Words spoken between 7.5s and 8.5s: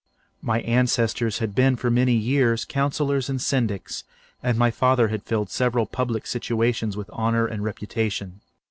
reputation.